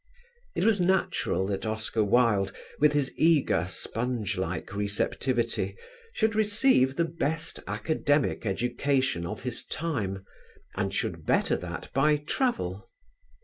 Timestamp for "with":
2.79-2.93